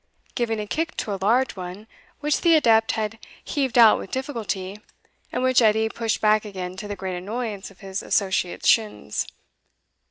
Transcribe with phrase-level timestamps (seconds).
[0.33, 1.85] giving a kick to a large one
[2.21, 4.81] which the adept had heaved out with difficulty,
[5.31, 9.27] and which Edie pushed back again to the great annoyance of his associate's shins.